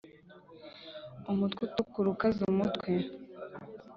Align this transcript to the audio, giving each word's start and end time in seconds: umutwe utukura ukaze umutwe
umutwe 1.31 1.59
utukura 1.67 2.07
ukaze 2.13 2.41
umutwe 2.53 2.91